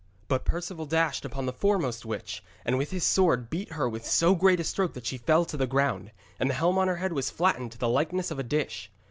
But 0.27 0.45
Perceval 0.45 0.87
dashed 0.87 1.25
upon 1.25 1.45
the 1.45 1.53
foremost 1.53 2.07
witch, 2.07 2.43
and 2.65 2.75
with 2.75 2.89
his 2.89 3.03
sword 3.03 3.51
beat 3.51 3.73
her 3.73 3.87
with 3.87 4.03
so 4.03 4.33
great 4.33 4.59
a 4.59 4.63
stroke 4.63 4.93
that 4.95 5.05
she 5.05 5.19
fell 5.19 5.45
to 5.45 5.57
the 5.57 5.67
ground, 5.67 6.09
and 6.39 6.49
the 6.49 6.55
helm 6.55 6.79
on 6.79 6.87
her 6.87 6.95
head 6.95 7.13
was 7.13 7.29
flattened 7.29 7.73
to 7.73 7.77
the 7.77 7.87
likeness 7.87 8.31
of 8.31 8.39
a 8.39 8.43
dish. 8.43 8.89